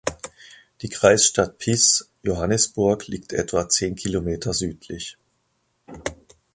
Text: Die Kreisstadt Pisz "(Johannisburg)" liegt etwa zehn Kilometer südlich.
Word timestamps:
Die 0.81 0.89
Kreisstadt 0.89 1.59
Pisz 1.59 2.09
"(Johannisburg)" 2.23 3.05
liegt 3.07 3.33
etwa 3.33 3.69
zehn 3.69 3.93
Kilometer 3.93 4.51
südlich. 4.51 5.15